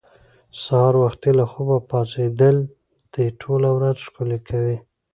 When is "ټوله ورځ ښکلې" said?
3.41-4.39